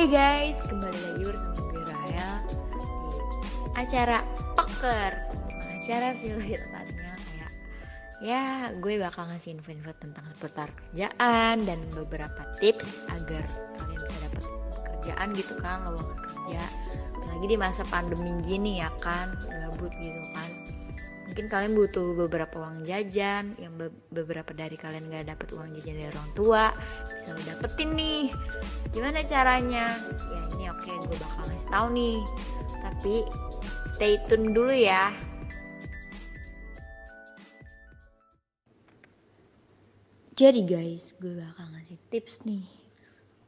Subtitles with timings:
[0.00, 3.20] Hai guys, kembali lagi bersama gue Rahel di
[3.76, 4.24] acara
[4.56, 5.12] Poker.
[5.76, 7.52] Acara sih lebih tepatnya kayak
[8.24, 13.44] Ya gue bakal ngasih info-info tentang seputar kerjaan dan beberapa tips agar
[13.76, 14.42] kalian bisa dapat
[14.72, 16.64] pekerjaan gitu kan lowongan kerja.
[17.20, 20.48] Apalagi di masa pandemi gini ya kan, gabut gitu kan.
[21.28, 25.92] Mungkin kalian butuh beberapa uang jajan yang be beberapa dari kalian gak dapet uang jajan
[25.92, 26.72] dari orang tua
[27.20, 28.32] bisa lo dapetin nih.
[28.96, 29.92] Gimana caranya?
[30.32, 32.18] Ya ini oke okay, gue bakal ngasih tahu nih.
[32.80, 33.14] Tapi
[33.84, 35.12] stay tune dulu ya.
[40.32, 42.64] Jadi guys gue bakal ngasih tips nih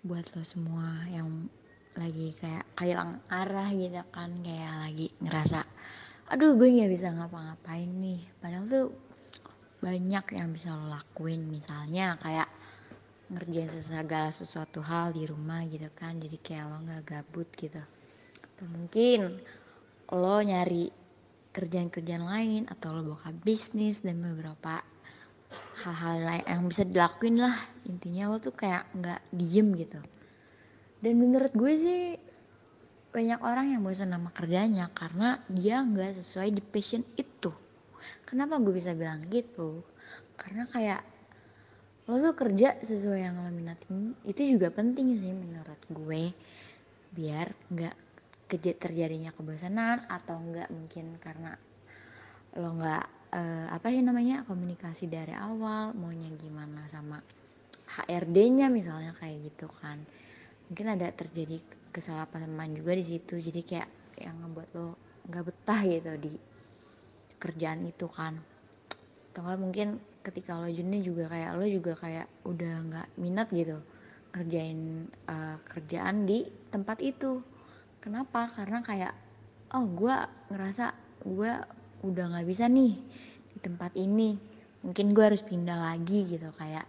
[0.00, 1.52] buat lo semua yang
[1.92, 5.60] lagi kayak hilang arah gitu kan kayak lagi ngerasa
[6.32, 8.24] aduh gue nggak bisa ngapa-ngapain nih.
[8.40, 8.86] Padahal tuh
[9.84, 11.44] banyak yang bisa lo lakuin.
[11.52, 12.48] Misalnya kayak
[13.28, 16.16] ngerjain segala sesuatu hal di rumah gitu kan.
[16.16, 17.80] Jadi kayak lo nggak gabut gitu.
[18.40, 19.36] Atau mungkin
[20.08, 20.88] lo nyari
[21.52, 24.80] kerjaan-kerjaan lain atau lo buka bisnis dan beberapa
[25.84, 27.56] hal-hal lain yang bisa dilakuin lah.
[27.88, 30.00] Intinya lo tuh kayak nggak diem gitu.
[30.98, 32.02] Dan menurut gue sih
[33.08, 37.52] banyak orang yang bosan sama kerjanya karena dia nggak sesuai di passion itu.
[38.28, 39.80] Kenapa gue bisa bilang gitu?
[40.36, 41.17] Karena kayak
[42.08, 44.16] lo tuh kerja sesuai yang lo minatin.
[44.24, 46.32] Itu juga penting sih menurut gue.
[47.12, 47.96] Biar nggak
[48.80, 51.52] terjadinya kebosanan atau nggak mungkin karena
[52.56, 53.04] lo nggak
[53.36, 57.20] uh, apa sih namanya komunikasi dari awal maunya gimana sama
[58.08, 60.00] HRD-nya misalnya kayak gitu kan.
[60.72, 61.60] Mungkin ada terjadi
[61.92, 63.36] kesalahpahaman juga di situ.
[63.36, 64.96] Jadi kayak yang ngebuat lo
[65.28, 66.32] nggak betah gitu di
[67.36, 68.40] kerjaan itu kan.
[69.28, 73.78] Atau mungkin ketika lo jenuh juga kayak lo juga kayak udah nggak minat gitu
[74.32, 77.40] kerjain uh, kerjaan di tempat itu.
[77.98, 78.52] Kenapa?
[78.52, 79.12] Karena kayak
[79.74, 80.16] oh gue
[80.52, 80.94] ngerasa
[81.26, 81.52] gue
[82.04, 82.94] udah nggak bisa nih
[83.52, 84.38] di tempat ini.
[84.84, 86.86] Mungkin gue harus pindah lagi gitu kayak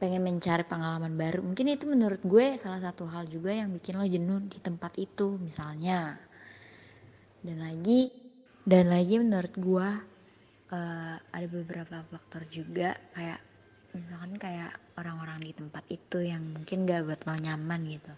[0.00, 1.44] pengen mencari pengalaman baru.
[1.44, 5.36] Mungkin itu menurut gue salah satu hal juga yang bikin lo jenuh di tempat itu
[5.38, 6.16] misalnya.
[7.40, 8.10] Dan lagi
[8.66, 9.88] dan lagi menurut gue
[10.70, 13.40] uh, ada beberapa faktor juga kayak
[13.90, 18.12] misalkan kayak orang-orang di tempat itu yang mungkin gak buat lo nyaman gitu.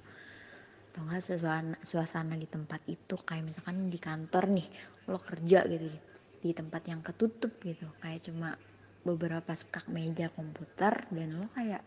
[0.93, 4.69] Atau enggak suasana, suasana di tempat itu kayak misalkan di kantor nih
[5.09, 6.01] lo kerja gitu di,
[6.45, 7.89] di tempat yang ketutup gitu.
[8.05, 8.61] Kayak cuma
[9.03, 11.81] beberapa sekak meja komputer dan lo kayak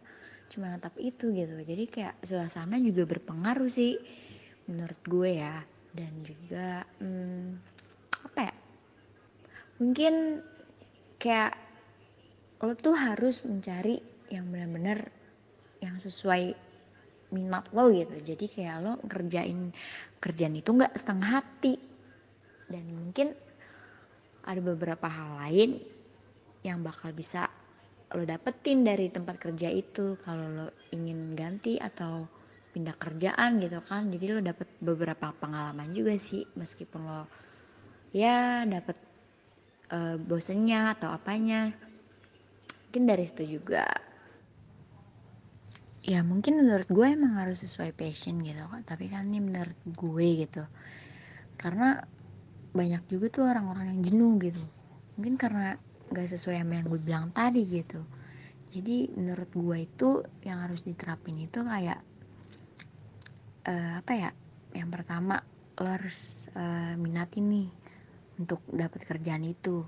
[0.49, 1.53] cuma natap itu gitu.
[1.61, 4.01] Jadi kayak suasana juga berpengaruh sih
[4.65, 5.61] menurut gue ya.
[5.95, 7.45] Dan juga hmm,
[8.25, 8.55] apa ya
[9.79, 10.39] mungkin
[11.25, 11.57] kayak
[12.61, 13.97] lo tuh harus mencari
[14.29, 15.09] yang benar-benar
[15.81, 16.53] yang sesuai
[17.33, 18.13] minat lo gitu.
[18.21, 19.73] Jadi kayak lo kerjain
[20.21, 21.81] kerjaan itu nggak setengah hati.
[22.69, 23.33] Dan mungkin
[24.45, 25.81] ada beberapa hal lain
[26.61, 27.49] yang bakal bisa
[28.13, 30.21] lo dapetin dari tempat kerja itu.
[30.21, 32.29] Kalau lo ingin ganti atau
[32.69, 34.13] pindah kerjaan gitu kan.
[34.13, 36.45] Jadi lo dapet beberapa pengalaman juga sih.
[36.53, 37.25] Meskipun lo
[38.13, 39.04] ya dapet
[39.91, 41.73] uh, bosennya atau apanya.
[42.89, 43.85] Mungkin dari situ juga.
[46.05, 50.63] Ya mungkin menurut gue emang harus sesuai passion gitu tapi kan ini menurut gue gitu.
[51.57, 51.97] Karena
[52.77, 54.61] banyak juga tuh orang-orang yang jenuh gitu.
[55.17, 55.79] Mungkin karena
[56.13, 58.05] gak sesuai sama yang gue bilang tadi gitu.
[58.69, 60.09] Jadi menurut gue itu
[60.45, 61.97] yang harus diterapin itu kayak
[63.65, 64.29] uh, apa ya?
[64.75, 65.41] Yang pertama
[65.81, 67.67] lo harus uh, minatin nih
[68.39, 69.85] untuk dapat kerjaan itu.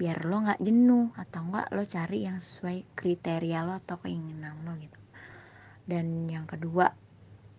[0.00, 4.72] Biar lo nggak jenuh atau enggak lo cari yang sesuai kriteria lo atau keinginan lo
[4.80, 5.00] gitu.
[5.84, 6.88] Dan yang kedua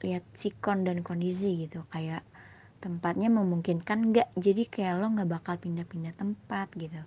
[0.02, 1.86] lihat sikon dan kondisi gitu.
[1.94, 2.26] Kayak
[2.82, 4.30] tempatnya memungkinkan nggak?
[4.34, 6.98] Jadi kayak lo nggak bakal pindah-pindah tempat gitu.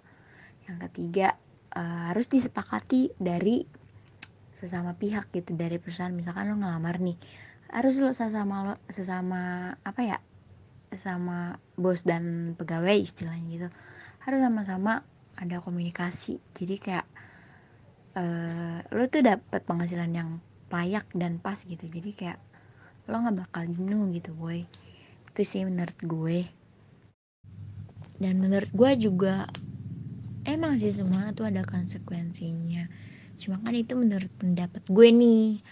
[0.71, 1.35] Yang ketiga
[1.75, 3.67] uh, harus disepakati dari
[4.55, 5.59] sesama pihak gitu.
[5.59, 7.19] Dari perusahaan misalkan lo ngelamar nih.
[7.75, 10.19] Harus lo sesama lo sesama apa ya
[10.96, 13.69] sama bos dan pegawai istilahnya gitu.
[14.23, 15.05] Harus sama-sama
[15.35, 16.38] ada komunikasi.
[16.55, 17.06] Jadi kayak
[18.19, 20.31] uh, lo tuh dapat penghasilan yang
[20.75, 21.87] layak dan pas gitu.
[21.87, 22.38] Jadi kayak
[23.06, 24.67] lo nggak bakal jenuh gitu boy.
[25.31, 26.38] Itu sih menurut gue.
[28.19, 29.50] Dan menurut gue juga
[30.46, 32.87] emang sih semua tuh ada konsekuensinya.
[33.38, 35.62] Cuma kan itu menurut pendapat gue nih.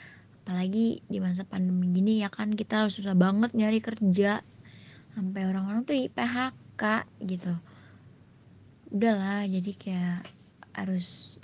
[0.42, 4.42] Apalagi di masa pandemi gini ya kan kita susah banget nyari kerja
[5.12, 6.82] sampai orang-orang tuh di PHK
[7.28, 7.52] gitu.
[8.92, 10.20] Udahlah jadi kayak
[10.72, 11.36] harus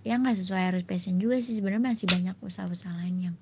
[0.00, 1.56] ya nggak sesuai harus passion juga sih.
[1.56, 3.36] Sebenarnya masih banyak usaha-usaha lain yang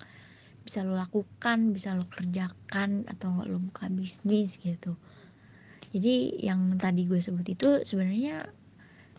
[0.69, 5.01] bisa lo lakukan bisa lo kerjakan atau lo buka bisnis gitu.
[5.89, 8.45] Jadi yang tadi gue sebut itu sebenarnya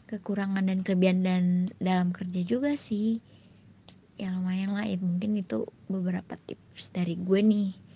[0.05, 1.43] kekurangan dan kelebihan dan
[1.81, 3.17] dalam kerja juga sih.
[4.19, 7.88] Ya lumayan lah itu mungkin itu beberapa tips dari gue nih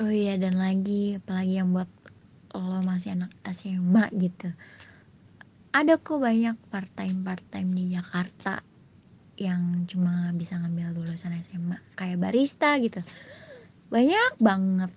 [0.00, 1.88] oh iya dan lagi apalagi yang buat
[2.56, 4.48] lo masih anak SMA gitu.
[5.76, 8.64] Ada kok banyak part time part time di Jakarta
[9.36, 13.04] yang cuma bisa ngambil lulusan SMA kayak barista gitu.
[13.92, 14.92] Banyak banget.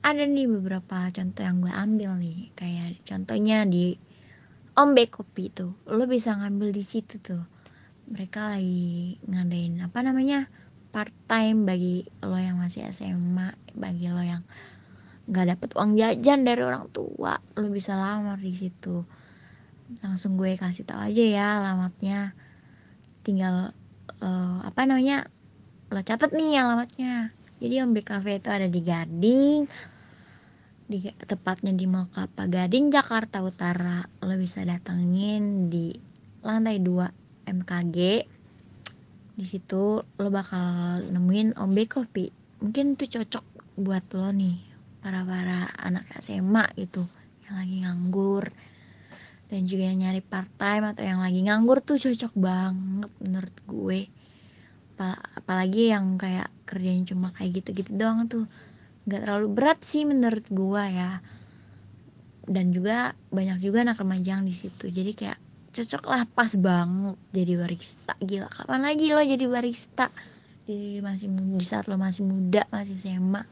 [0.00, 3.96] Ada nih beberapa contoh yang gue ambil nih kayak contohnya di
[4.76, 5.76] Ombe Kopi tuh.
[5.88, 7.44] Lo bisa ngambil di situ tuh.
[8.08, 10.48] Mereka lagi ngadain apa namanya
[10.90, 14.42] part time bagi lo yang masih SMA bagi lo yang
[15.26, 19.02] nggak dapet uang jajan dari orang tua lo bisa lamar di situ.
[20.02, 22.34] Langsung gue kasih tau aja ya alamatnya.
[23.26, 23.74] Tinggal
[24.22, 25.26] uh, apa namanya
[25.90, 27.34] lo catat nih alamatnya.
[27.56, 29.60] Jadi Om Cafe itu ada di Gading
[30.86, 34.06] di tepatnya di Mall Kelapa Gading Jakarta Utara.
[34.22, 35.90] Lo bisa datengin di
[36.46, 37.96] lantai 2 MKG
[39.36, 42.32] di situ lo bakal nemuin ombe kopi.
[42.64, 43.44] Mungkin itu cocok
[43.76, 44.56] buat lo nih
[45.04, 47.04] para para anak SMA gitu
[47.44, 48.44] yang lagi nganggur
[49.46, 54.00] dan juga yang nyari part time atau yang lagi nganggur tuh cocok banget menurut gue.
[55.36, 58.50] Apalagi yang kayak kerjanya cuma kayak gitu-gitu doang tuh.
[59.06, 61.22] Nggak terlalu berat sih menurut gue ya.
[62.46, 64.90] Dan juga banyak juga anak remaja yang di situ.
[64.90, 65.38] Jadi kayak
[65.76, 68.16] cocok lah pas banget jadi barista.
[68.16, 70.08] Gila kapan lagi lo jadi barista?
[70.64, 73.44] Di masih di saat lo masih muda masih SMA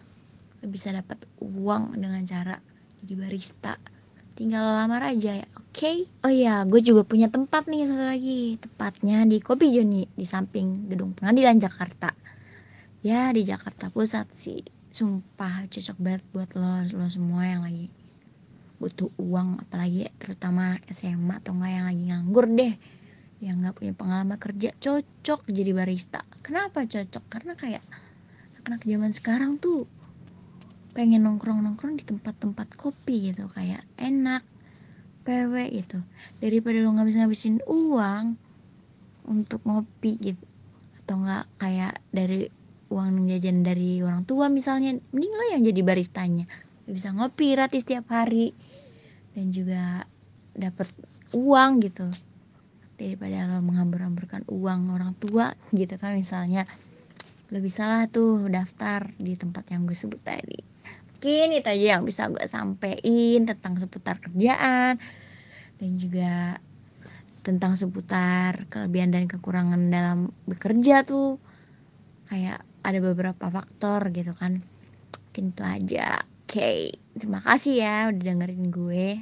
[0.61, 2.57] lo bisa dapat uang dengan cara
[3.05, 3.77] jadi barista.
[4.35, 5.77] Tinggal lamar aja ya oke?
[5.77, 6.09] Okay?
[6.25, 8.57] oh ya gue juga punya tempat nih satu lagi.
[8.57, 12.17] Tepatnya di Kopi Joni di samping gedung pengadilan Jakarta.
[13.05, 14.65] Ya di Jakarta Pusat sih.
[14.89, 18.04] Sumpah cocok banget buat lo lo semua yang lagi
[18.85, 22.75] butuh uang apalagi terutama SMA atau enggak yang lagi nganggur deh
[23.41, 26.21] yang nggak punya pengalaman kerja cocok jadi barista.
[26.45, 27.25] Kenapa cocok?
[27.33, 27.85] Karena kayak
[28.61, 29.89] anak-anak zaman sekarang tuh
[30.93, 34.45] pengen nongkrong-nongkrong di tempat-tempat kopi gitu kayak enak
[35.25, 35.99] PW gitu.
[36.41, 38.37] Daripada lo bisa ngabisin uang
[39.25, 40.45] untuk ngopi gitu
[41.05, 42.49] atau enggak kayak dari
[42.89, 46.45] uang jajan dari orang tua misalnya mending lo yang jadi baristanya.
[46.85, 48.53] Bisa ngopi gratis tiap hari
[49.35, 50.07] dan juga
[50.55, 50.89] dapat
[51.35, 52.07] uang gitu.
[52.95, 56.65] Daripada lo menghambur-hamburkan uang orang tua gitu kan misalnya.
[57.51, 60.63] Lo bisa lah tuh daftar di tempat yang gue sebut tadi.
[61.19, 65.03] Mungkin itu aja yang bisa gue sampein tentang seputar kerjaan.
[65.75, 66.63] Dan juga
[67.45, 71.43] tentang seputar kelebihan dan kekurangan dalam bekerja tuh.
[72.31, 74.63] Kayak ada beberapa faktor gitu kan.
[75.35, 76.23] Mungkin itu aja
[76.55, 76.95] okay.
[77.19, 79.19] terima kasih ya udah dengerin gue.